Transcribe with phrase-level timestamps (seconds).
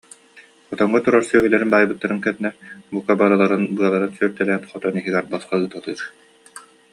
[0.67, 2.49] Хотоҥҥо турар сүөһүлэрин баайбыттарын кэннэ,
[2.93, 6.01] бука барыларын быаларын сүөртэлээн хотон иһигэр босхо ыыталыыр